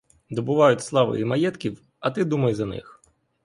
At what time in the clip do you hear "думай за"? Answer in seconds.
2.25-2.65